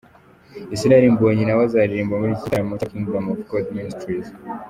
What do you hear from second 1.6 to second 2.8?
azaririmba muri iki gitaramo